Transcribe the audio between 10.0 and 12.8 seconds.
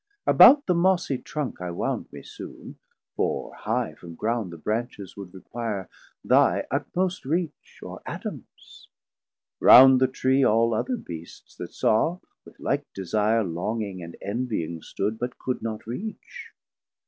the Tree All other Beasts that saw, with